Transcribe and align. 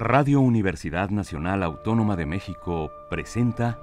Radio 0.00 0.40
Universidad 0.40 1.10
Nacional 1.10 1.64
Autónoma 1.64 2.14
de 2.14 2.24
México 2.24 2.92
presenta 3.10 3.80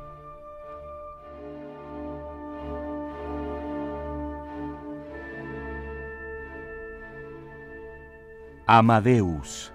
Amadeus. 8.65 9.73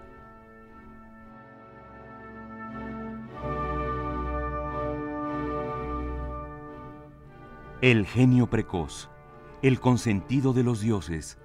El 7.83 8.07
genio 8.07 8.47
precoz, 8.47 9.11
el 9.61 9.79
consentido 9.79 10.55
de 10.55 10.63
los 10.63 10.81
dioses, 10.81 11.37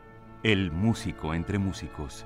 el 0.43 0.71
músico 0.71 1.33
entre 1.33 1.59
músicos. 1.59 2.25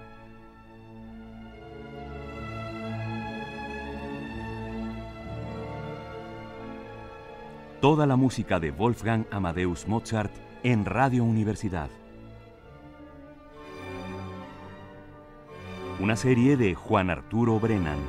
Toda 7.82 8.06
la 8.06 8.18
música 8.18 8.60
de 8.60 8.72
Wolfgang 8.72 9.26
Amadeus 9.32 9.88
Mozart 9.88 10.34
en 10.64 10.84
Radio 10.84 11.24
Universidad. 11.24 11.90
Una 16.02 16.18
serie 16.18 16.58
de 16.58 16.76
Juan 16.76 17.10
Arturo 17.10 17.58
Brennan. 17.58 18.00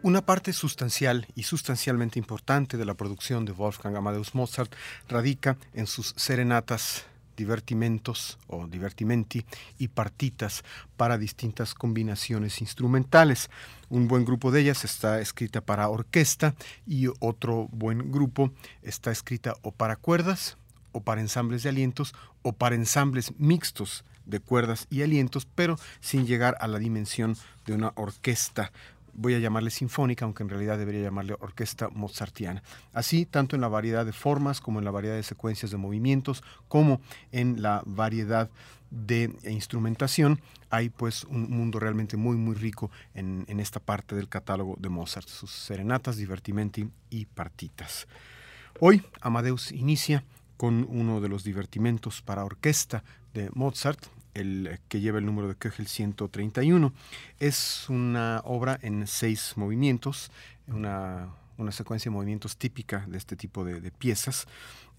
Una 0.00 0.24
parte 0.24 0.54
sustancial 0.54 1.26
y 1.34 1.42
sustancialmente 1.42 2.18
importante 2.18 2.78
de 2.78 2.86
la 2.86 2.94
producción 2.94 3.44
de 3.44 3.52
Wolfgang 3.52 3.96
Amadeus 3.96 4.34
Mozart 4.34 4.72
radica 5.06 5.58
en 5.74 5.86
sus 5.86 6.14
serenatas 6.16 7.04
divertimentos 7.36 8.38
o 8.46 8.66
divertimenti 8.66 9.44
y 9.78 9.88
partitas 9.88 10.64
para 10.96 11.18
distintas 11.18 11.74
combinaciones 11.74 12.60
instrumentales. 12.60 13.50
Un 13.88 14.08
buen 14.08 14.24
grupo 14.24 14.50
de 14.50 14.60
ellas 14.62 14.84
está 14.84 15.20
escrita 15.20 15.60
para 15.60 15.88
orquesta 15.88 16.54
y 16.86 17.08
otro 17.20 17.68
buen 17.70 18.10
grupo 18.10 18.50
está 18.82 19.10
escrita 19.10 19.54
o 19.62 19.72
para 19.72 19.96
cuerdas 19.96 20.56
o 20.92 21.02
para 21.02 21.20
ensambles 21.20 21.62
de 21.62 21.68
alientos 21.68 22.14
o 22.42 22.52
para 22.52 22.74
ensambles 22.74 23.32
mixtos 23.38 24.04
de 24.24 24.40
cuerdas 24.40 24.86
y 24.90 25.02
alientos, 25.02 25.46
pero 25.54 25.78
sin 26.00 26.26
llegar 26.26 26.56
a 26.60 26.66
la 26.66 26.78
dimensión 26.78 27.36
de 27.64 27.74
una 27.74 27.92
orquesta 27.94 28.72
voy 29.16 29.34
a 29.34 29.38
llamarle 29.38 29.70
sinfónica, 29.70 30.24
aunque 30.24 30.42
en 30.42 30.48
realidad 30.48 30.78
debería 30.78 31.02
llamarle 31.02 31.34
orquesta 31.40 31.88
mozartiana. 31.88 32.62
Así, 32.92 33.26
tanto 33.26 33.56
en 33.56 33.62
la 33.62 33.68
variedad 33.68 34.04
de 34.04 34.12
formas 34.12 34.60
como 34.60 34.78
en 34.78 34.84
la 34.84 34.90
variedad 34.90 35.16
de 35.16 35.22
secuencias 35.22 35.70
de 35.70 35.76
movimientos, 35.76 36.42
como 36.68 37.00
en 37.32 37.62
la 37.62 37.82
variedad 37.86 38.50
de 38.90 39.32
instrumentación, 39.44 40.40
hay 40.70 40.90
pues 40.90 41.24
un 41.24 41.50
mundo 41.50 41.80
realmente 41.80 42.16
muy 42.16 42.36
muy 42.36 42.54
rico 42.54 42.90
en, 43.14 43.44
en 43.48 43.58
esta 43.58 43.80
parte 43.80 44.14
del 44.14 44.28
catálogo 44.28 44.76
de 44.78 44.88
Mozart, 44.88 45.28
sus 45.28 45.50
serenatas, 45.50 46.16
divertimenti 46.16 46.88
y 47.10 47.26
partitas. 47.26 48.06
Hoy 48.78 49.02
Amadeus 49.20 49.72
inicia 49.72 50.24
con 50.56 50.86
uno 50.88 51.20
de 51.20 51.28
los 51.28 51.44
divertimentos 51.44 52.22
para 52.22 52.44
orquesta 52.44 53.02
de 53.34 53.50
Mozart, 53.54 53.98
el 54.36 54.78
que 54.88 55.00
lleva 55.00 55.18
el 55.18 55.24
número 55.24 55.48
de 55.48 55.54
Köchel 55.54 55.86
131. 55.86 56.92
Es 57.40 57.88
una 57.88 58.42
obra 58.44 58.78
en 58.82 59.06
seis 59.06 59.54
movimientos, 59.56 60.30
una, 60.68 61.32
secuencia 61.70 62.10
de 62.10 62.14
movimientos 62.14 62.58
típica 62.58 63.06
de 63.08 63.16
este 63.16 63.34
tipo 63.34 63.64
de, 63.64 63.90
piezas 63.90 64.46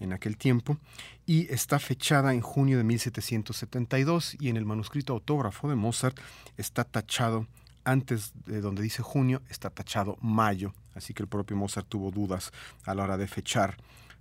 en 0.00 0.12
aquel 0.12 0.36
tiempo, 0.36 0.76
y 1.24 1.52
está 1.52 1.78
fechada 1.78 2.34
en 2.34 2.40
junio 2.40 2.78
de 2.78 2.84
1772 2.84 4.36
y 4.40 4.48
en 4.48 4.56
el 4.56 4.64
manuscrito 4.64 5.12
autógrafo 5.12 5.68
de 5.68 5.76
Mozart 5.76 6.18
está 6.56 6.84
tachado 6.84 7.46
antes 7.84 8.32
de 8.44 8.60
donde 8.60 8.82
dice 8.82 9.02
junio, 9.02 9.40
está 9.48 9.70
tachado 9.70 10.18
mayo, 10.20 10.74
así 10.94 11.14
que 11.14 11.22
el 11.22 11.28
propio 11.28 11.56
Mozart 11.56 11.88
tuvo 11.88 12.10
dudas 12.10 12.52
a 12.84 12.94
la 12.94 13.04
hora 13.04 13.16
de 13.16 13.26
fechar 13.26 13.76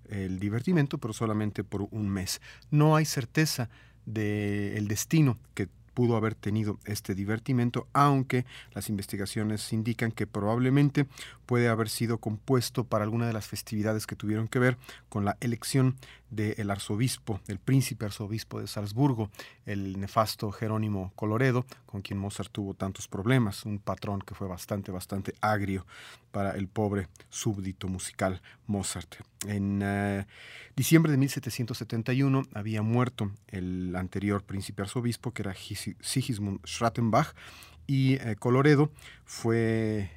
el 0.10 0.40
divertimento, 0.40 0.98
pero 1.00 1.14
solamente 1.14 1.64
por 1.64 1.88
un 1.92 2.08
mes. 2.08 2.42
No 2.72 2.96
hay 2.96 3.06
certeza 3.06 3.70
del 4.08 4.88
destino 4.88 5.38
que 5.54 5.68
pudo 5.98 6.16
haber 6.16 6.36
tenido 6.36 6.78
este 6.86 7.16
divertimento, 7.16 7.88
aunque 7.92 8.46
las 8.76 8.88
investigaciones 8.88 9.74
indican 9.74 10.12
que 10.12 10.28
probablemente 10.28 11.08
puede 11.48 11.70
haber 11.70 11.90
sido 11.90 12.20
compuesto 12.20 12.84
para 12.84 13.04
alguna 13.04 13.26
de 13.26 13.34
las 13.34 13.48
festividades 13.48 14.06
que 14.06 14.16
tuvieron 14.16 14.48
que 14.48 14.60
ver 14.60 14.78
con 15.10 15.26
la 15.26 15.38
elección 15.42 15.96
del 16.30 16.70
arzobispo, 16.70 17.40
el 17.48 17.58
príncipe 17.58 18.06
arzobispo 18.06 18.62
de 18.62 18.68
Salzburgo, 18.68 19.32
el 19.66 20.00
nefasto 20.00 20.52
Jerónimo 20.52 21.12
Coloredo, 21.16 21.66
con 21.88 22.04
quien 22.04 22.20
Mozart 22.20 22.52
tuvo 22.52 22.76
tantos 22.76 23.08
problemas, 23.08 23.66
un 23.66 23.80
patrón 23.80 24.22
que 24.22 24.36
fue 24.36 24.48
bastante, 24.48 24.92
bastante 24.92 25.34
agrio 25.42 25.88
para 26.38 26.52
el 26.52 26.68
pobre 26.68 27.08
súbdito 27.30 27.88
musical 27.88 28.44
Mozart. 28.68 29.16
En 29.48 29.82
eh, 29.84 30.28
diciembre 30.76 31.12
de 31.12 31.18
1771 31.18 32.44
había 32.54 32.84
muerto 32.84 33.32
el 33.48 33.96
anterior 33.96 34.44
príncipe 34.44 34.84
arzobispo, 34.84 35.34
que 35.34 35.42
era 35.42 35.56
Sigismund 35.56 36.64
Schrattenbach, 36.64 37.34
y 37.88 38.18
eh, 38.18 38.36
Coloredo 38.38 38.92
fue 39.26 40.12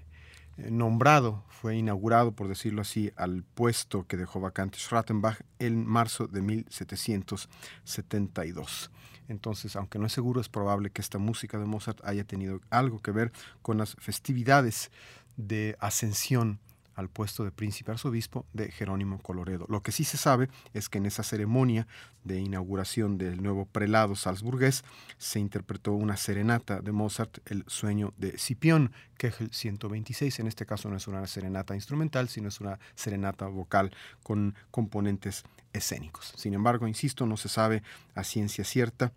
eh, 0.59 0.71
nombrado, 0.71 1.43
fue 1.49 1.77
inaugurado, 1.77 2.33
por 2.33 2.49
decirlo 2.49 2.83
así, 2.83 3.11
al 3.17 3.43
puesto 3.43 4.07
que 4.07 4.19
dejó 4.19 4.41
vacante 4.41 4.77
Schrattenbach 4.77 5.41
en 5.59 5.87
marzo 5.87 6.27
de 6.27 6.43
1772. 6.43 8.91
Entonces, 9.31 9.77
aunque 9.77 10.01
no 10.01 10.07
es 10.07 10.13
seguro, 10.13 10.41
es 10.41 10.49
probable 10.49 10.91
que 10.91 11.01
esta 11.01 11.19
música 11.19 11.57
de 11.57 11.65
Mozart 11.65 12.05
haya 12.05 12.25
tenido 12.25 12.61
algo 12.69 13.01
que 13.01 13.13
ver 13.13 13.31
con 13.63 13.79
las 13.79 13.95
festividades 13.95 14.91
de 15.37 15.77
ascensión 15.81 16.61
al 17.01 17.09
puesto 17.09 17.45
de 17.45 17.51
príncipe 17.51 17.93
arzobispo 17.93 18.45
de 18.53 18.71
Jerónimo 18.71 19.21
Coloredo. 19.23 19.65
Lo 19.69 19.83
que 19.83 19.91
sí 19.91 20.05
se 20.05 20.19
sabe 20.19 20.51
es 20.75 20.89
que 20.89 20.99
en 20.99 21.07
esa 21.07 21.23
ceremonia 21.23 21.87
de 22.25 22.41
inauguración 22.41 23.17
del 23.17 23.43
nuevo 23.43 23.65
prelado 23.65 24.15
salzburgués 24.17 24.85
se 25.17 25.41
interpretó 25.41 25.93
una 25.93 26.19
serenata 26.19 26.81
de 26.81 26.93
Mozart, 26.93 27.39
El 27.47 27.65
sueño 27.67 28.13
de 28.19 28.37
Scipión, 28.37 28.93
que 29.17 29.29
es 29.29 29.41
el 29.41 29.51
126. 29.51 30.41
En 30.41 30.47
este 30.47 30.67
caso 30.67 30.91
no 30.91 30.97
es 30.97 31.09
una 31.09 31.27
serenata 31.27 31.75
instrumental, 31.75 32.29
sino 32.29 32.49
es 32.49 32.61
una 32.61 32.79
serenata 32.95 33.47
vocal 33.47 33.93
con 34.23 34.55
componentes 34.71 35.45
escénicos. 35.73 36.35
Sin 36.37 36.53
embargo, 36.53 36.87
insisto, 36.87 37.25
no 37.25 37.39
se 37.39 37.49
sabe 37.49 37.83
a 38.15 38.25
ciencia 38.25 38.65
cierta 38.65 39.13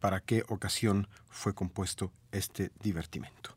para 0.00 0.20
qué 0.20 0.44
ocasión 0.48 1.08
fue 1.28 1.54
compuesto 1.54 2.10
este 2.32 2.70
divertimento. 2.82 3.56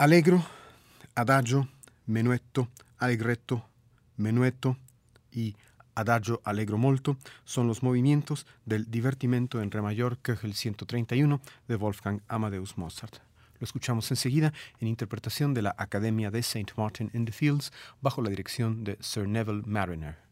Allegro 0.00 0.46
adagio, 1.16 1.68
menuetto, 2.06 2.68
allegretto, 2.98 3.68
menuetto 4.16 4.76
y 5.32 5.56
adagio 5.96 6.40
allegro 6.44 6.78
molto 6.78 7.16
son 7.44 7.66
los 7.66 7.82
movimientos 7.82 8.46
del 8.64 8.88
divertimento 8.88 9.60
en 9.60 9.72
re 9.72 9.82
mayor 9.82 10.18
Köchel 10.18 10.54
131 10.54 11.40
de 11.66 11.74
Wolfgang 11.74 12.20
Amadeus 12.28 12.78
Mozart. 12.78 13.16
Lo 13.58 13.64
escuchamos 13.64 14.08
enseguida 14.12 14.52
en 14.78 14.86
interpretación 14.86 15.52
de 15.52 15.62
la 15.62 15.74
Academia 15.76 16.30
de 16.30 16.38
St. 16.38 16.74
Martin 16.76 17.10
in 17.12 17.24
the 17.24 17.32
Fields 17.32 17.72
bajo 18.00 18.22
la 18.22 18.30
dirección 18.30 18.84
de 18.84 18.98
Sir 19.00 19.26
Neville 19.26 19.64
Mariner. 19.66 20.27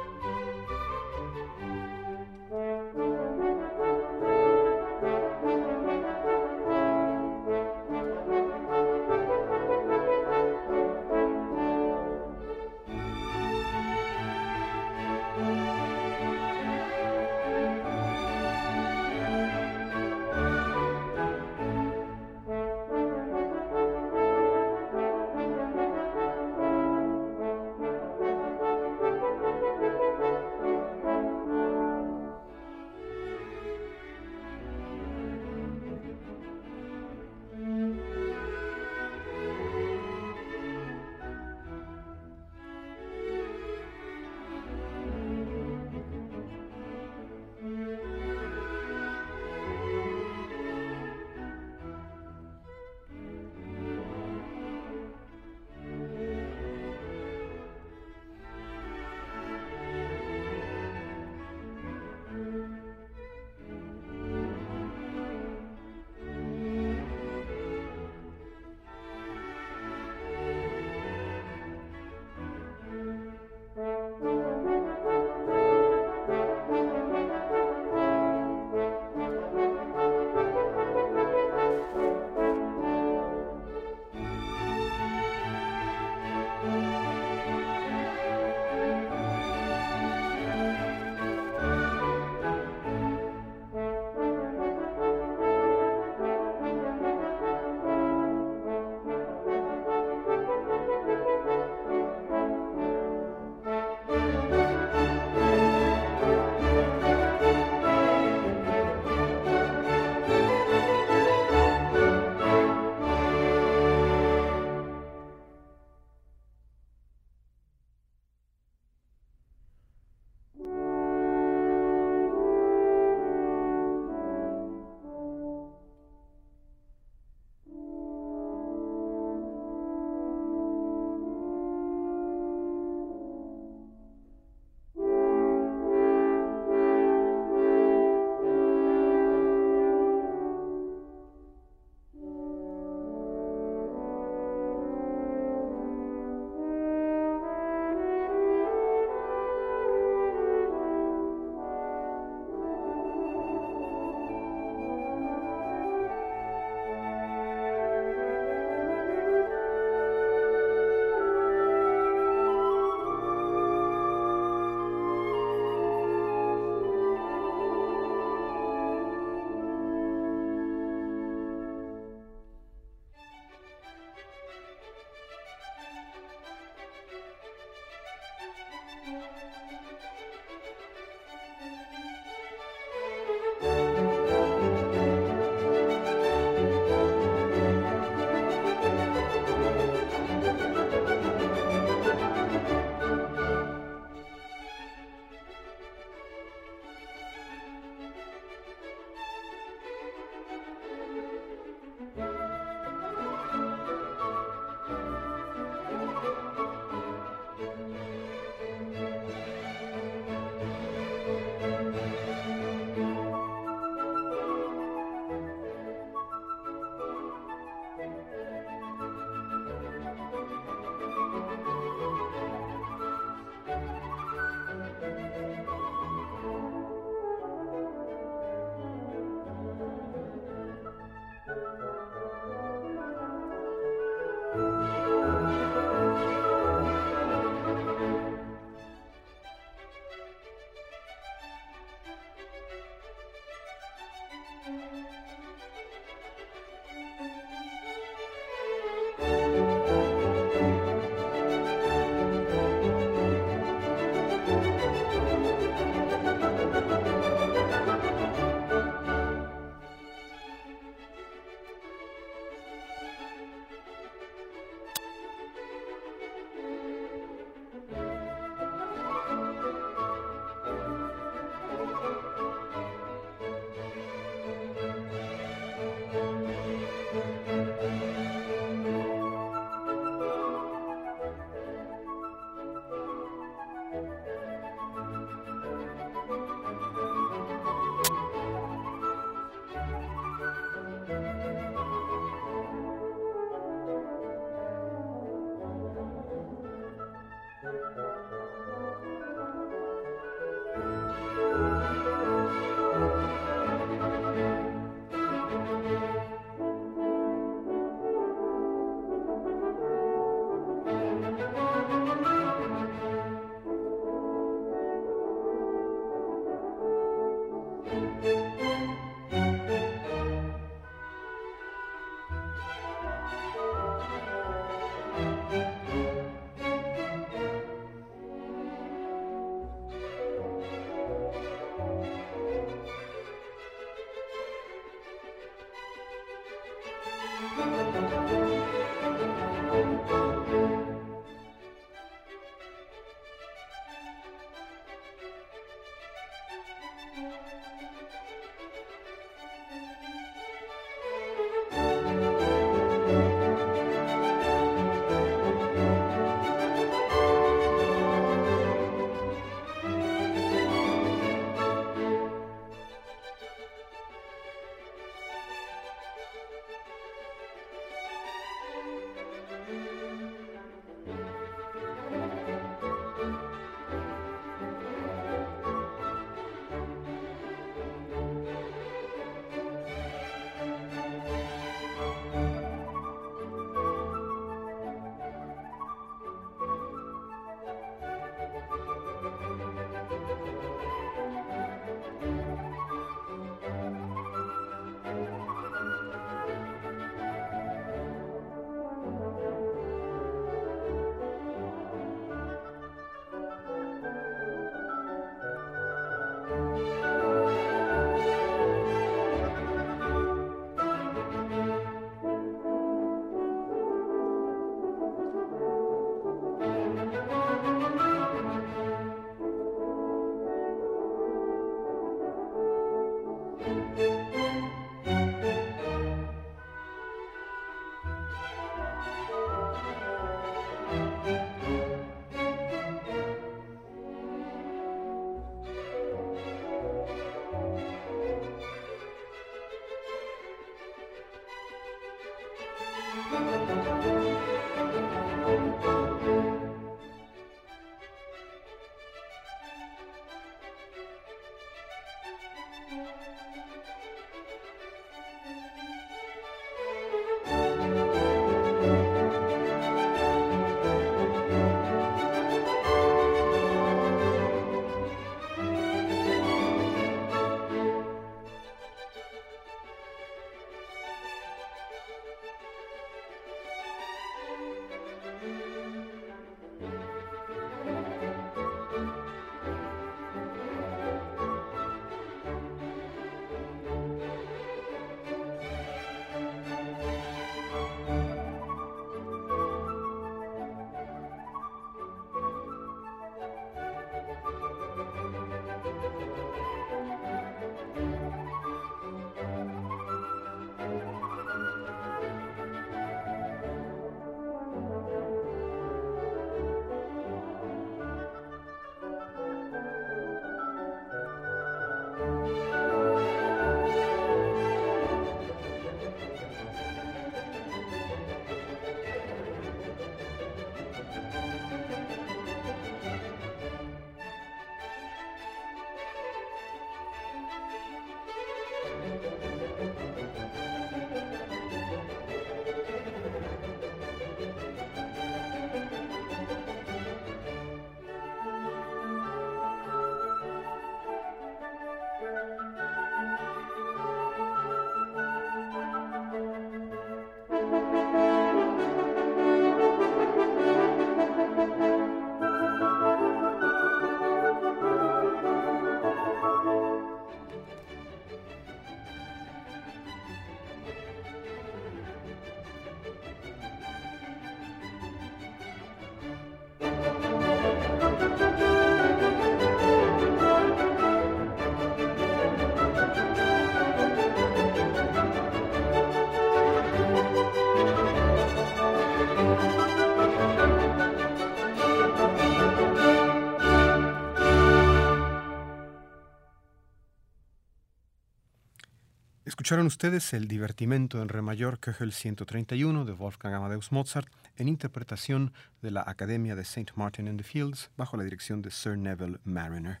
Escucharon 589.62 589.86
ustedes 589.86 590.32
el 590.32 590.48
divertimento 590.48 591.22
en 591.22 591.28
re 591.28 591.40
mayor 591.40 591.78
Köchel 591.78 592.12
131 592.12 593.04
de 593.04 593.12
Wolfgang 593.12 593.54
Amadeus 593.54 593.92
Mozart 593.92 594.28
en 594.56 594.66
interpretación 594.66 595.52
de 595.82 595.92
la 595.92 596.02
Academia 596.04 596.56
de 596.56 596.62
St. 596.62 596.92
Martin 596.96 597.28
in 597.28 597.36
the 597.36 597.44
Fields 597.44 597.88
bajo 597.96 598.16
la 598.16 598.24
dirección 598.24 598.60
de 598.60 598.72
Sir 598.72 598.98
Neville 598.98 599.38
Mariner. 599.44 600.00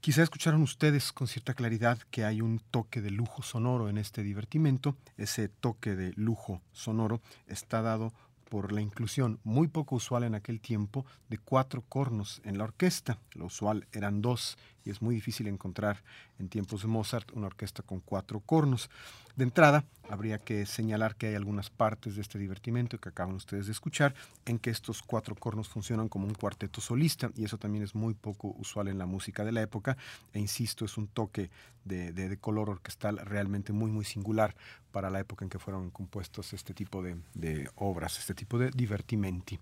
Quizá 0.00 0.22
escucharon 0.22 0.62
ustedes 0.62 1.12
con 1.12 1.26
cierta 1.26 1.52
claridad 1.52 1.98
que 2.12 2.24
hay 2.24 2.40
un 2.40 2.60
toque 2.60 3.00
de 3.02 3.10
lujo 3.10 3.42
sonoro 3.42 3.88
en 3.88 3.98
este 3.98 4.22
divertimento. 4.22 4.96
Ese 5.16 5.48
toque 5.48 5.96
de 5.96 6.12
lujo 6.14 6.62
sonoro 6.70 7.20
está 7.48 7.82
dado 7.82 8.12
por 8.48 8.72
la 8.72 8.80
inclusión 8.80 9.40
muy 9.42 9.66
poco 9.66 9.96
usual 9.96 10.22
en 10.22 10.36
aquel 10.36 10.60
tiempo 10.60 11.04
de 11.28 11.38
cuatro 11.38 11.82
cornos 11.88 12.40
en 12.44 12.56
la 12.56 12.64
orquesta. 12.64 13.18
Lo 13.34 13.46
usual 13.46 13.88
eran 13.92 14.22
dos 14.22 14.58
es 14.90 15.02
muy 15.02 15.14
difícil 15.14 15.46
encontrar 15.48 16.02
en 16.38 16.48
tiempos 16.48 16.82
de 16.82 16.88
Mozart 16.88 17.30
una 17.32 17.46
orquesta 17.46 17.82
con 17.82 18.00
cuatro 18.00 18.40
cornos. 18.40 18.90
De 19.36 19.44
entrada, 19.44 19.84
habría 20.08 20.38
que 20.38 20.66
señalar 20.66 21.14
que 21.14 21.28
hay 21.28 21.34
algunas 21.34 21.70
partes 21.70 22.16
de 22.16 22.22
este 22.22 22.38
divertimento 22.38 22.98
que 22.98 23.10
acaban 23.10 23.34
ustedes 23.34 23.66
de 23.66 23.72
escuchar 23.72 24.14
en 24.46 24.58
que 24.58 24.70
estos 24.70 25.02
cuatro 25.02 25.34
cornos 25.36 25.68
funcionan 25.68 26.08
como 26.08 26.26
un 26.26 26.34
cuarteto 26.34 26.80
solista 26.80 27.30
y 27.36 27.44
eso 27.44 27.58
también 27.58 27.84
es 27.84 27.94
muy 27.94 28.14
poco 28.14 28.54
usual 28.58 28.88
en 28.88 28.98
la 28.98 29.06
música 29.06 29.44
de 29.44 29.52
la 29.52 29.62
época 29.62 29.96
e 30.32 30.40
insisto, 30.40 30.84
es 30.84 30.96
un 30.96 31.06
toque 31.06 31.50
de, 31.84 32.38
color 32.40 32.68
orquestal 32.68 33.18
realmente 33.18 33.72
muy 33.72 33.90
muy 33.90 34.04
singular 34.04 34.54
para 34.92 35.10
la 35.10 35.20
época 35.20 35.44
en 35.44 35.48
que 35.48 35.58
fueron 35.58 35.90
compuestos 35.90 36.52
este 36.52 36.74
tipo 36.74 37.02
de, 37.02 37.16
de, 37.34 37.70
obras, 37.76 38.18
este 38.18 38.34
tipo 38.34 38.58
de 38.58 38.70
divertimenti. 38.70 39.58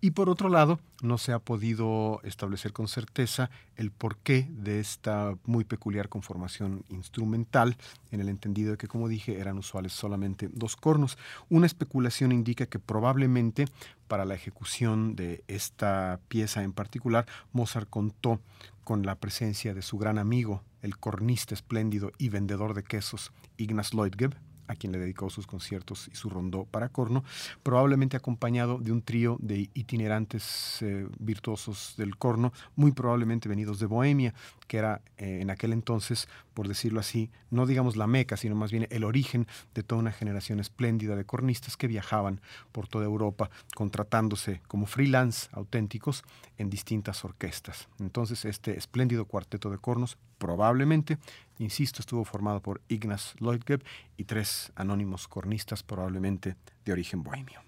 Y 0.00 0.12
por 0.12 0.28
otro 0.28 0.48
lado, 0.48 0.78
no 1.02 1.18
se 1.18 1.32
ha 1.32 1.38
podido 1.38 2.20
establecer 2.24 2.72
con 2.72 2.88
certeza 2.88 3.50
el 3.76 3.90
porqué 3.90 4.46
de 4.50 4.63
esta 4.68 5.36
muy 5.44 5.64
peculiar 5.64 6.08
conformación 6.08 6.84
instrumental, 6.88 7.76
en 8.10 8.20
el 8.20 8.28
entendido 8.28 8.72
de 8.72 8.78
que, 8.78 8.88
como 8.88 9.08
dije, 9.08 9.38
eran 9.38 9.58
usuales 9.58 9.92
solamente 9.92 10.48
dos 10.52 10.76
cornos. 10.76 11.18
Una 11.48 11.66
especulación 11.66 12.32
indica 12.32 12.66
que 12.66 12.78
probablemente 12.78 13.66
para 14.08 14.24
la 14.24 14.34
ejecución 14.34 15.16
de 15.16 15.42
esta 15.48 16.20
pieza 16.28 16.62
en 16.62 16.72
particular, 16.72 17.26
Mozart 17.52 17.88
contó 17.88 18.40
con 18.84 19.04
la 19.06 19.16
presencia 19.16 19.74
de 19.74 19.82
su 19.82 19.98
gran 19.98 20.18
amigo, 20.18 20.62
el 20.82 20.98
cornista 20.98 21.54
espléndido 21.54 22.12
y 22.18 22.28
vendedor 22.28 22.74
de 22.74 22.84
quesos 22.84 23.32
Ignaz 23.56 23.94
Leutgeb, 23.94 24.34
a 24.68 24.74
quien 24.74 24.92
le 24.92 24.98
dedicó 24.98 25.30
sus 25.30 25.46
conciertos 25.46 26.08
y 26.12 26.16
su 26.16 26.30
rondó 26.30 26.64
para 26.64 26.88
corno, 26.88 27.24
probablemente 27.62 28.16
acompañado 28.16 28.78
de 28.78 28.92
un 28.92 29.02
trío 29.02 29.36
de 29.40 29.70
itinerantes 29.74 30.78
eh, 30.82 31.06
virtuosos 31.18 31.94
del 31.96 32.16
corno, 32.16 32.52
muy 32.76 32.92
probablemente 32.92 33.48
venidos 33.48 33.78
de 33.78 33.86
Bohemia, 33.86 34.34
que 34.66 34.78
era 34.78 35.02
eh, 35.18 35.40
en 35.40 35.50
aquel 35.50 35.72
entonces, 35.72 36.28
por 36.54 36.68
decirlo 36.68 37.00
así, 37.00 37.30
no 37.50 37.66
digamos 37.66 37.96
la 37.96 38.06
meca, 38.06 38.36
sino 38.36 38.54
más 38.54 38.70
bien 38.70 38.86
el 38.90 39.04
origen 39.04 39.46
de 39.74 39.82
toda 39.82 40.00
una 40.00 40.12
generación 40.12 40.60
espléndida 40.60 41.16
de 41.16 41.24
cornistas 41.24 41.76
que 41.76 41.86
viajaban 41.86 42.40
por 42.72 42.88
toda 42.88 43.04
Europa, 43.04 43.50
contratándose 43.74 44.60
como 44.66 44.86
freelance 44.86 45.48
auténticos 45.52 46.24
en 46.58 46.70
distintas 46.70 47.24
orquestas. 47.24 47.88
Entonces, 47.98 48.44
este 48.44 48.76
espléndido 48.78 49.26
cuarteto 49.26 49.70
de 49.70 49.78
cornos 49.78 50.18
probablemente, 50.44 51.16
insisto, 51.58 52.02
estuvo 52.02 52.22
formado 52.22 52.60
por 52.60 52.82
Ignaz 52.88 53.34
Leutgeb 53.40 53.82
y 54.18 54.24
tres 54.24 54.72
anónimos 54.76 55.26
cornistas, 55.26 55.82
probablemente 55.82 56.54
de 56.84 56.92
origen 56.92 57.22
bohemio. 57.22 57.62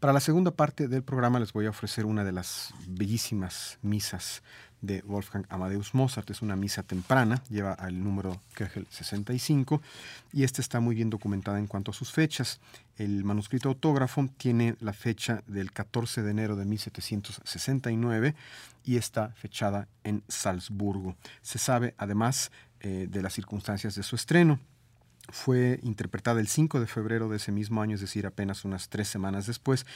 Para 0.00 0.14
la 0.14 0.20
segunda 0.20 0.52
parte 0.52 0.88
del 0.88 1.02
programa 1.02 1.38
les 1.38 1.52
voy 1.52 1.66
a 1.66 1.70
ofrecer 1.70 2.06
una 2.06 2.24
de 2.24 2.32
las 2.32 2.72
bellísimas 2.88 3.78
misas 3.82 4.42
de 4.82 5.00
Wolfgang 5.02 5.46
Amadeus 5.48 5.94
Mozart. 5.94 6.28
Es 6.30 6.42
una 6.42 6.56
misa 6.56 6.82
temprana, 6.82 7.42
lleva 7.48 7.72
al 7.72 8.02
número 8.02 8.38
Köchel 8.54 8.86
65 8.90 9.80
y 10.32 10.42
esta 10.42 10.60
está 10.60 10.80
muy 10.80 10.94
bien 10.94 11.08
documentada 11.08 11.58
en 11.58 11.66
cuanto 11.66 11.92
a 11.92 11.94
sus 11.94 12.12
fechas. 12.12 12.60
El 12.98 13.24
manuscrito 13.24 13.70
autógrafo 13.70 14.28
tiene 14.36 14.76
la 14.80 14.92
fecha 14.92 15.42
del 15.46 15.72
14 15.72 16.22
de 16.22 16.30
enero 16.30 16.56
de 16.56 16.66
1769 16.66 18.34
y 18.84 18.96
está 18.96 19.30
fechada 19.30 19.88
en 20.04 20.22
Salzburgo. 20.28 21.16
Se 21.40 21.58
sabe 21.58 21.94
además 21.96 22.50
eh, 22.80 23.06
de 23.08 23.22
las 23.22 23.32
circunstancias 23.32 23.94
de 23.94 24.02
su 24.02 24.16
estreno 24.16 24.58
fue 25.30 25.78
interpretada 25.82 26.40
el 26.40 26.48
5 26.48 26.80
de 26.80 26.86
febrero 26.86 27.28
de 27.28 27.36
ese 27.36 27.52
mismo 27.52 27.80
año, 27.80 27.94
es 27.94 28.00
decir, 28.00 28.26
apenas 28.26 28.64
unas 28.64 28.88
tres 28.88 29.08
semanas 29.08 29.46
después, 29.46 29.86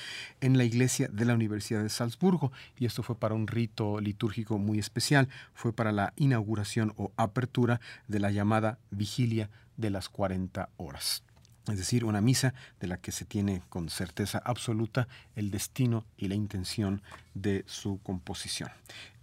en 0.40 0.56
la 0.56 0.64
iglesia 0.64 1.08
de 1.08 1.24
la 1.24 1.34
Universidad 1.34 1.82
de 1.82 1.88
Salzburgo. 1.88 2.52
Y 2.78 2.86
esto 2.86 3.02
fue 3.02 3.18
para 3.18 3.34
un 3.34 3.46
rito 3.46 4.00
litúrgico 4.00 4.58
muy 4.58 4.78
especial. 4.78 5.28
Fue 5.54 5.72
para 5.72 5.92
la 5.92 6.12
inauguración 6.16 6.94
o 6.96 7.12
apertura 7.16 7.80
de 8.08 8.20
la 8.20 8.30
llamada 8.30 8.78
Vigilia 8.90 9.50
de 9.76 9.90
las 9.90 10.08
40 10.08 10.70
horas. 10.76 11.22
Es 11.68 11.78
decir, 11.78 12.04
una 12.04 12.20
misa 12.20 12.54
de 12.78 12.86
la 12.86 12.98
que 12.98 13.10
se 13.10 13.24
tiene 13.24 13.60
con 13.68 13.88
certeza 13.88 14.40
absoluta 14.44 15.08
el 15.34 15.50
destino 15.50 16.06
y 16.16 16.28
la 16.28 16.36
intención 16.36 17.02
de 17.34 17.64
su 17.66 17.98
composición. 18.04 18.70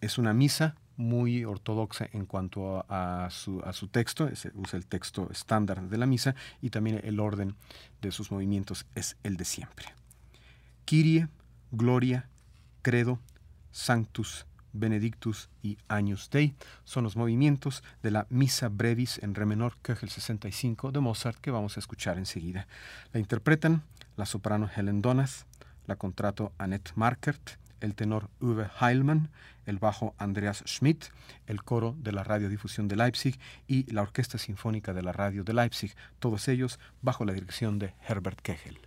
Es 0.02 0.18
una 0.18 0.34
misa 0.34 0.76
muy 0.98 1.46
ortodoxa 1.46 2.08
en 2.14 2.26
cuanto 2.26 2.86
a, 2.90 3.30
su, 3.32 3.62
texto, 3.92 4.30
usa 4.56 4.78
el 4.78 4.86
texto 4.86 5.30
estándar 5.32 5.82
de 5.90 5.98
la 5.98 6.06
misa 6.06 6.36
y 6.62 6.70
también 6.70 7.02
el 7.04 7.20
orden 7.20 7.56
de 8.02 8.12
sus 8.12 8.32
movimientos 8.32 8.86
es 8.96 9.18
el 9.24 9.38
de 9.38 9.46
siempre. 9.46 9.88
Kyrie, 10.86 11.28
Gloria, 11.72 12.30
Credo, 12.82 13.20
Sanctus, 13.72 14.46
Benedictus 14.74 15.50
y 15.62 15.78
Agnus 15.88 16.30
Dei 16.30 16.56
son 16.84 17.04
los 17.04 17.16
movimientos 17.16 17.84
de 18.02 18.12
la 18.12 18.28
Misa 18.30 18.70
Brevis 18.70 19.20
en 19.22 19.36
re 19.36 19.46
menor 19.46 19.78
Köchel 19.82 20.10
65 20.10 20.92
de 20.92 21.00
Mozart 21.00 21.40
que 21.40 21.52
vamos 21.52 21.78
a 21.78 21.80
escuchar 21.80 22.18
enseguida. 22.18 22.68
La 23.14 23.20
interpretan 23.20 23.84
la 24.18 24.26
soprano 24.26 24.70
Helen 24.76 25.02
Donath, 25.02 25.46
la 25.86 25.96
contrato 25.96 26.52
Annette 26.58 26.92
Markert, 26.96 27.58
el 27.84 27.96
tenor 27.96 28.30
Uwe 28.40 28.68
Heilmann, 28.80 29.30
el 29.66 29.78
bajo 29.78 30.16
Andreas 30.18 30.64
Schmidt, 30.66 31.06
el 31.46 31.64
coro 31.64 31.96
de 32.00 32.14
la 32.14 32.24
radiodifusión 32.24 32.88
de 32.88 32.96
Leipzig 32.96 33.38
y 33.68 33.92
la 33.92 34.02
Orquesta 34.02 34.38
Sinfónica 34.38 34.94
de 34.94 35.04
la 35.04 35.12
Radio 35.12 35.44
de 35.44 35.54
Leipzig, 35.54 35.94
todos 36.20 36.48
ellos 36.48 36.80
bajo 37.02 37.26
la 37.26 37.34
dirección 37.34 37.80
de 37.80 37.94
Herbert 38.08 38.40
Kegel. 38.42 38.80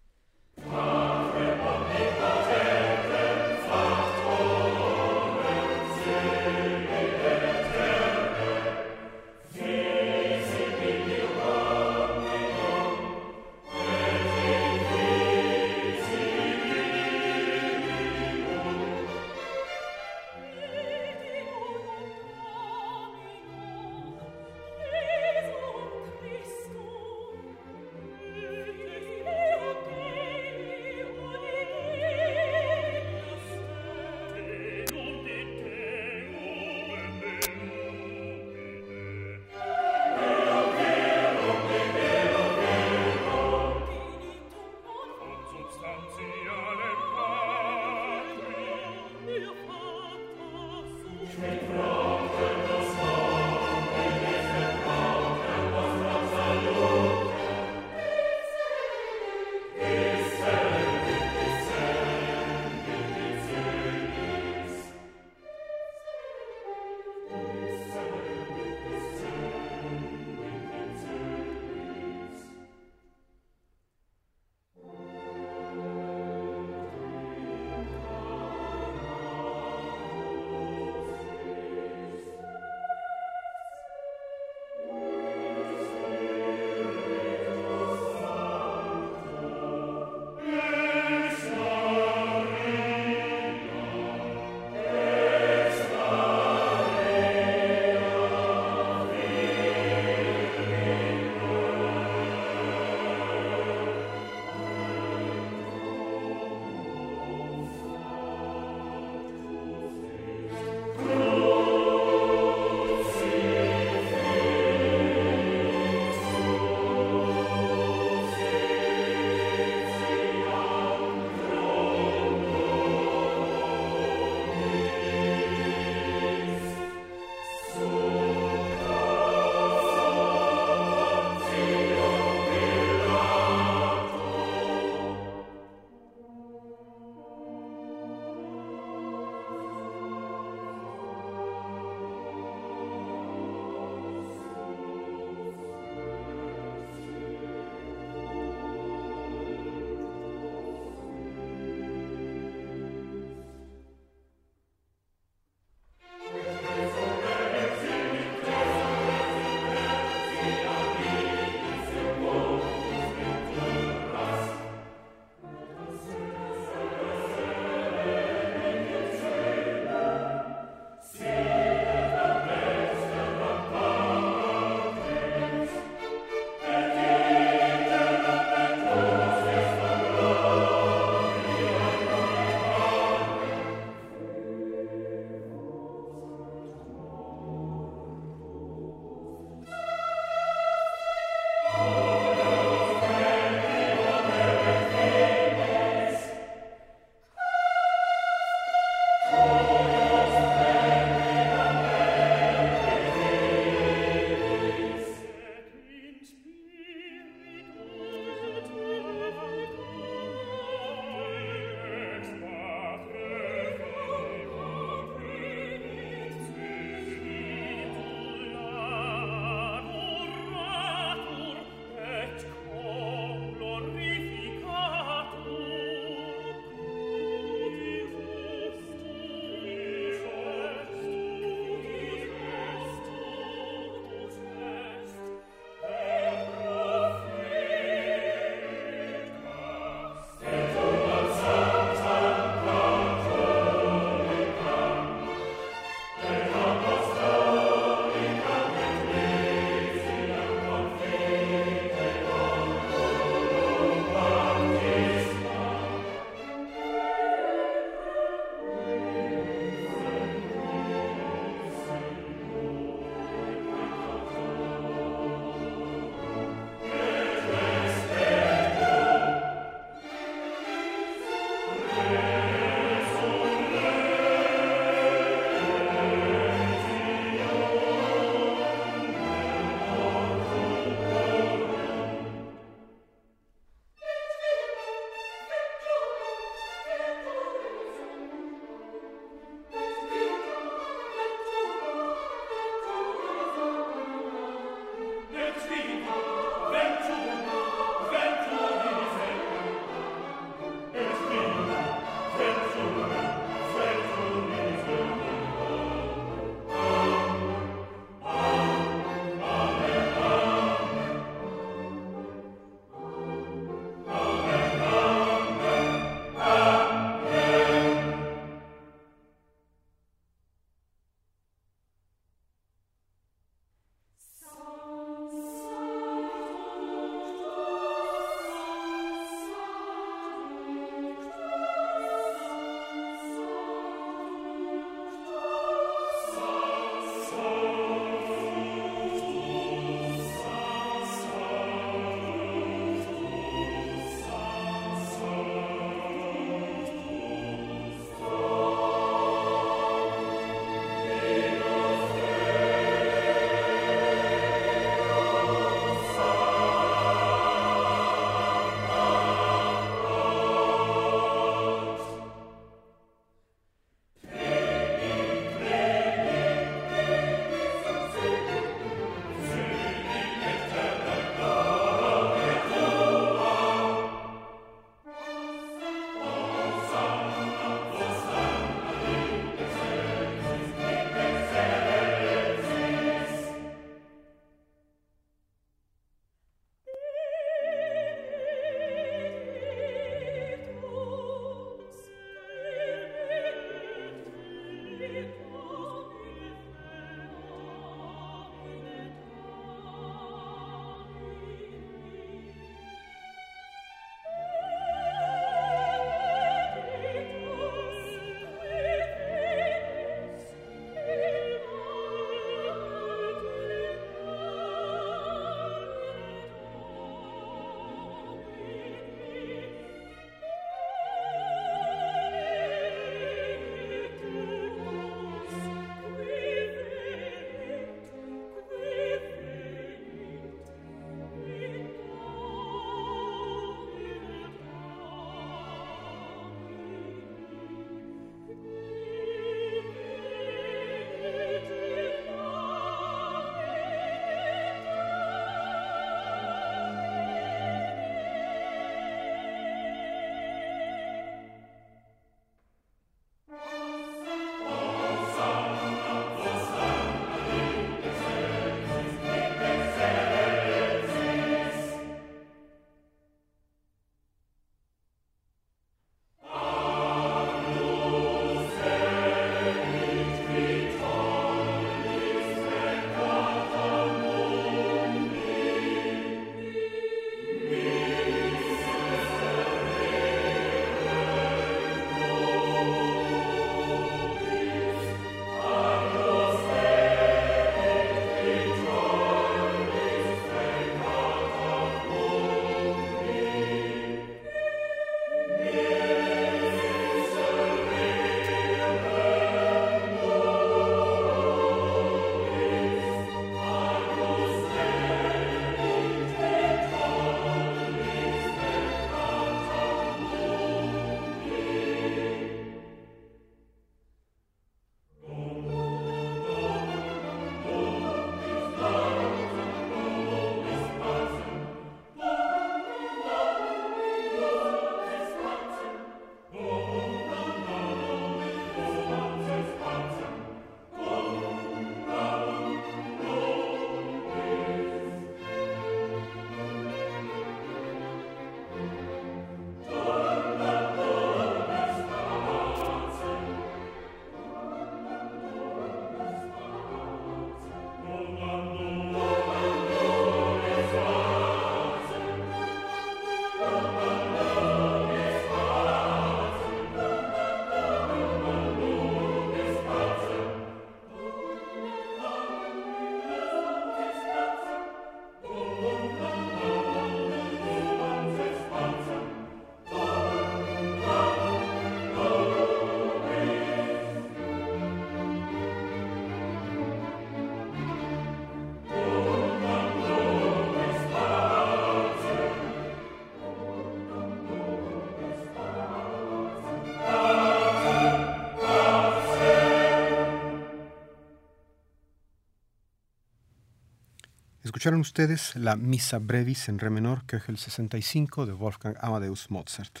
Escucharon 594.82 595.00
ustedes 595.02 595.54
la 595.54 595.76
Misa 595.76 596.18
Brevis 596.18 596.68
en 596.68 596.80
re 596.80 596.90
menor, 596.90 597.24
Köchel 597.26 597.56
65 597.56 598.46
de 598.46 598.52
Wolfgang 598.52 598.96
Amadeus 599.00 599.48
Mozart. 599.48 600.00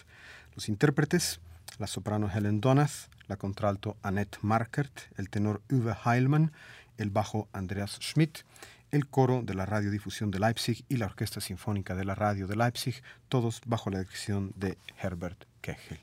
Los 0.56 0.68
intérpretes, 0.68 1.38
la 1.78 1.86
soprano 1.86 2.28
Helen 2.28 2.60
Donath, 2.60 3.08
la 3.28 3.36
contralto 3.36 3.96
Annette 4.02 4.38
Markert, 4.42 5.02
el 5.16 5.30
tenor 5.30 5.62
Uwe 5.70 5.94
Heilmann, 6.04 6.50
el 6.98 7.10
bajo 7.10 7.46
Andreas 7.52 8.00
Schmidt, 8.02 8.38
el 8.90 9.06
coro 9.06 9.42
de 9.44 9.54
la 9.54 9.66
radiodifusión 9.66 10.32
de 10.32 10.40
Leipzig 10.40 10.84
y 10.88 10.96
la 10.96 11.06
Orquesta 11.06 11.40
Sinfónica 11.40 11.94
de 11.94 12.04
la 12.04 12.16
Radio 12.16 12.48
de 12.48 12.56
Leipzig, 12.56 13.04
todos 13.28 13.60
bajo 13.64 13.88
la 13.88 14.00
dirección 14.00 14.52
de 14.56 14.78
Herbert 15.00 15.44
Kechel. 15.60 16.00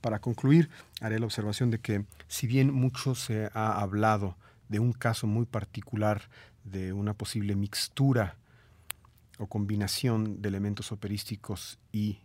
Para 0.00 0.20
concluir, 0.20 0.70
haré 1.00 1.18
la 1.18 1.26
observación 1.26 1.72
de 1.72 1.80
que 1.80 2.04
si 2.28 2.46
bien 2.46 2.72
mucho 2.72 3.16
se 3.16 3.50
ha 3.52 3.80
hablado 3.80 4.36
de 4.68 4.78
un 4.78 4.92
caso 4.92 5.26
muy 5.26 5.44
particular 5.44 6.22
de 6.64 6.92
una 6.92 7.14
posible 7.14 7.54
mixtura 7.56 8.36
o 9.38 9.46
combinación 9.46 10.40
de 10.42 10.48
elementos 10.48 10.92
operísticos 10.92 11.78
y 11.92 12.18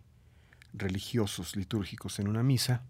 religiosos 0.72 1.56
litúrgicos 1.56 2.18
en 2.18 2.28
una 2.28 2.42
misa, 2.42 2.82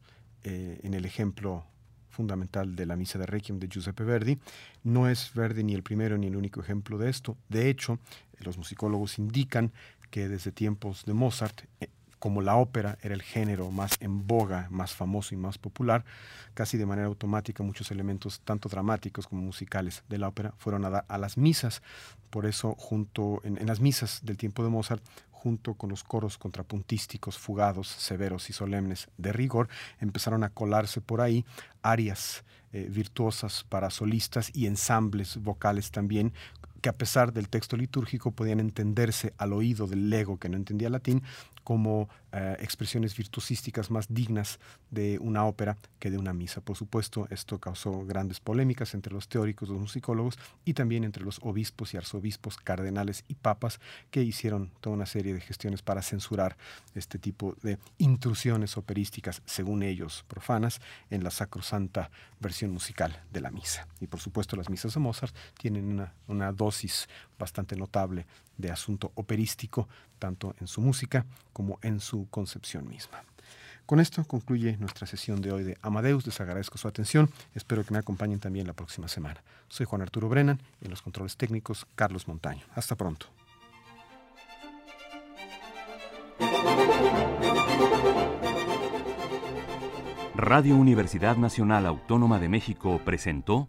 eh, 0.45 0.81
en 0.83 0.95
el 0.95 1.05
ejemplo 1.05 1.65
fundamental 2.11 2.75
de 2.75 2.85
la 2.85 2.97
misa 2.97 3.19
de 3.19 3.27
Requiem 3.27 3.59
de 3.59 3.69
Giuseppe 3.69 4.05
Verdi. 4.05 4.39
No 4.83 5.09
es 5.09 5.33
Verdi 5.35 5.63
ni 5.63 5.75
el 5.75 5.83
primero 5.83 6.19
ni 6.19 6.27
el 6.27 6.37
único 6.37 6.61
ejemplo 6.61 6.99
de 6.99 7.11
esto. 7.11 7.37
De 7.49 7.71
hecho, 7.71 8.01
los 8.41 8.59
musicólogos 8.59 9.19
indican 9.19 9.73
que 10.11 10.29
desde 10.29 10.53
tiempos 10.53 11.05
de 11.05 11.13
Mozart, 11.15 11.63
eh, 11.81 11.89
como 12.19 12.43
la 12.43 12.57
ópera 12.57 12.99
era 13.03 13.15
el 13.15 13.23
género 13.23 13.71
más 13.71 13.97
en 14.01 14.27
boga, 14.27 14.69
más 14.71 14.95
famoso 14.95 15.35
y 15.35 15.39
más 15.39 15.59
popular, 15.59 16.05
casi 16.55 16.77
de 16.77 16.87
manera 16.87 17.07
automática 17.09 17.63
muchos 17.63 17.91
elementos, 17.91 18.41
tanto 18.41 18.69
dramáticos 18.69 19.27
como 19.27 19.43
musicales 19.43 20.03
de 20.09 20.19
la 20.19 20.29
ópera, 20.29 20.55
fueron 20.59 20.85
a, 20.85 20.99
a 20.99 21.19
las 21.19 21.37
misas. 21.37 21.83
Por 22.31 22.47
eso, 22.47 22.75
junto 22.77 23.41
en, 23.45 23.67
las 23.67 23.81
misas 23.81 24.21
del 24.23 24.37
tiempo 24.37 24.63
de 24.63 24.69
Mozart, 24.69 25.03
junto 25.31 25.75
con 25.75 25.91
los 25.91 26.03
coros 26.03 26.37
contrapuntísticos, 26.37 27.39
fugados, 27.39 27.89
severos 27.89 28.51
y 28.51 28.53
solemnes 28.53 29.09
de 29.17 29.33
rigor, 29.33 29.69
empezaron 30.01 30.43
a 30.43 30.51
colarse 30.51 31.01
por 31.01 31.21
ahí 31.21 31.45
arias 31.83 32.45
eh, 32.73 32.89
virtuosas 32.91 33.65
para 33.69 33.89
solistas 33.89 34.51
y 34.55 34.67
ensambles 34.67 35.39
vocales 35.39 35.91
también, 35.91 36.35
que 36.83 36.89
a 36.89 36.93
pesar 36.93 37.33
del 37.33 37.49
texto 37.49 37.77
litúrgico 37.77 38.33
podían 38.33 38.61
entenderse 38.61 39.33
al 39.39 39.53
oído 39.53 39.87
del 39.87 40.11
lego 40.11 40.39
que 40.39 40.49
no 40.49 40.57
entendía 40.57 40.91
latín 40.91 41.23
como 41.69 42.09
eh, 42.33 42.57
expresiones 42.61 43.15
virtuosísticas 43.15 43.91
más 43.91 44.07
dignas 44.09 44.59
de 44.91 45.19
una 45.19 45.45
ópera 45.45 45.77
que 45.99 46.11
de 46.11 46.17
una 46.17 46.33
misa. 46.33 46.63
Por 46.63 46.79
supuesto, 46.79 47.29
esto 47.29 47.59
causó 47.59 48.07
grandes 48.07 48.41
polémicas 48.41 48.95
entre 48.95 49.13
los 49.13 49.29
teóricos, 49.29 49.69
los 49.69 49.79
musicólogos 49.79 50.39
y 50.65 50.73
también 50.73 51.05
entre 51.05 51.25
los 51.25 51.41
obispos 51.43 51.93
y 51.93 51.99
arzobispos, 51.99 52.57
cardenales 52.57 53.23
y 53.29 53.35
papas 53.35 53.81
que 54.11 54.23
hicieron 54.23 54.71
toda 54.81 54.97
una 54.97 55.05
serie 55.05 55.35
de 55.35 55.43
gestiones 55.43 55.83
para 55.83 56.01
censurar 56.01 56.57
este 56.95 57.19
tipo 57.19 57.55
de 57.63 57.79
intrusiones 57.99 58.79
operísticas, 58.79 59.43
según 59.45 59.83
ellos, 59.83 60.25
profanas, 60.27 60.81
en 61.11 61.23
la 61.23 61.31
sacrosanta 61.31 62.11
versión 62.41 62.71
musical 62.71 63.23
de 63.31 63.43
la 63.43 63.51
misa. 63.51 63.87
Y 64.01 64.07
por 64.07 64.21
supuesto, 64.21 64.57
las 64.57 64.71
misas 64.71 64.95
de 64.95 65.01
Mozart 65.01 65.37
tienen 65.59 65.85
una, 65.85 66.15
una 66.29 66.51
dosis 66.51 67.11
bastante 67.39 67.77
notable 67.77 68.27
de 68.57 68.71
asunto 68.71 69.13
operístico, 69.15 69.89
tanto 70.19 70.55
en 70.61 70.67
su 70.67 70.81
música 70.81 71.25
como 71.59 71.81
en 71.83 71.99
su 71.99 72.29
concepción 72.31 72.89
misma. 72.89 73.25
Con 73.85 73.99
esto 73.99 74.23
concluye 74.23 74.77
nuestra 74.77 75.09
sesión 75.09 75.43
de 75.43 75.51
hoy 75.51 75.65
de 75.65 75.77
Amadeus. 75.83 76.25
Les 76.25 76.41
agradezco 76.41 76.79
su 76.79 76.87
atención. 76.87 77.31
Espero 77.53 77.85
que 77.85 77.93
me 77.93 77.99
acompañen 77.99 78.39
también 78.39 78.69
la 78.69 78.75
próxima 78.75 79.09
semana. 79.09 79.43
Soy 79.69 79.85
Juan 79.85 80.03
Arturo 80.03 80.29
Brennan 80.29 80.61
y 80.81 80.85
en 80.85 80.93
los 80.93 81.03
controles 81.03 81.37
técnicos 81.37 81.85
Carlos 81.97 82.29
Montaño. 82.29 82.63
Hasta 82.77 82.95
pronto. 82.95 83.27
Radio 90.37 90.77
Universidad 90.77 91.37
Nacional 91.37 91.87
Autónoma 91.87 92.39
de 92.39 92.49
México 92.49 93.01
presentó 93.05 93.69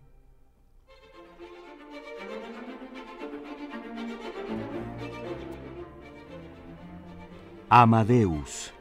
Amadeus. 7.71 8.73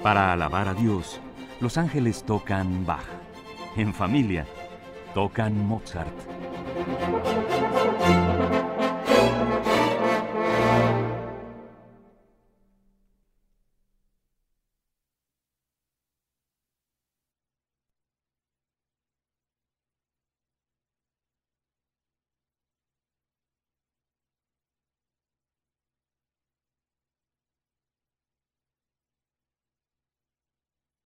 Para 0.00 0.32
alabar 0.32 0.68
a 0.68 0.74
Dios, 0.74 1.20
los 1.60 1.76
ángeles 1.76 2.22
tocan 2.22 2.86
Bach. 2.86 3.02
En 3.76 3.92
familia, 3.92 4.46
tocan 5.12 5.66
Mozart. 5.66 6.14